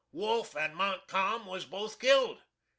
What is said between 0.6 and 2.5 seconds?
MONTCALM was both killed.